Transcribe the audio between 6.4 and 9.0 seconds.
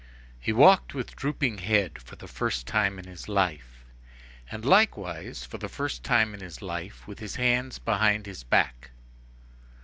life, with his hands behind his back.